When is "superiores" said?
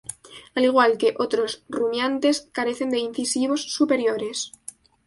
3.71-4.51